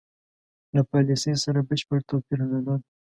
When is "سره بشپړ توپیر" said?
1.43-2.39